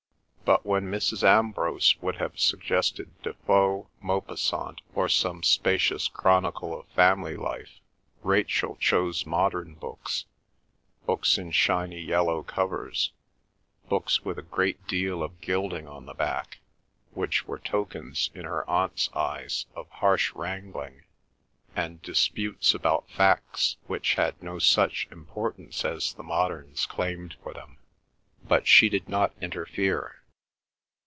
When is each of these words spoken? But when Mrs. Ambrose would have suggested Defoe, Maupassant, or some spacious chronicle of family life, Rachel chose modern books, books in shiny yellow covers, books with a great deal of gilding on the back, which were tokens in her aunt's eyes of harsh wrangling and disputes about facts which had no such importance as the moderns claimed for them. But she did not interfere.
But 0.43 0.65
when 0.65 0.91
Mrs. 0.91 1.23
Ambrose 1.23 1.95
would 2.01 2.17
have 2.17 2.37
suggested 2.37 3.09
Defoe, 3.23 3.87
Maupassant, 4.01 4.81
or 4.93 5.07
some 5.07 5.43
spacious 5.43 6.09
chronicle 6.09 6.77
of 6.77 6.89
family 6.89 7.37
life, 7.37 7.79
Rachel 8.21 8.75
chose 8.75 9.25
modern 9.25 9.75
books, 9.75 10.25
books 11.05 11.37
in 11.37 11.51
shiny 11.51 12.01
yellow 12.01 12.43
covers, 12.43 13.13
books 13.87 14.25
with 14.25 14.37
a 14.37 14.41
great 14.41 14.85
deal 14.87 15.23
of 15.23 15.39
gilding 15.39 15.87
on 15.87 16.05
the 16.05 16.13
back, 16.13 16.59
which 17.11 17.47
were 17.47 17.59
tokens 17.59 18.29
in 18.35 18.43
her 18.43 18.69
aunt's 18.69 19.09
eyes 19.13 19.67
of 19.73 19.89
harsh 19.89 20.33
wrangling 20.33 21.05
and 21.77 22.01
disputes 22.01 22.73
about 22.73 23.09
facts 23.09 23.77
which 23.87 24.15
had 24.15 24.43
no 24.43 24.59
such 24.59 25.07
importance 25.11 25.85
as 25.85 26.11
the 26.11 26.23
moderns 26.23 26.85
claimed 26.87 27.37
for 27.41 27.53
them. 27.53 27.77
But 28.45 28.67
she 28.67 28.89
did 28.89 29.07
not 29.07 29.33
interfere. 29.39 30.17